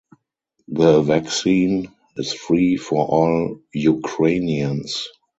The 0.67 1.03
vaccine 1.03 1.91
is 2.17 2.33
free 2.33 2.75
for 2.75 3.05
all 3.05 3.61
Ukrainians. 3.71 5.07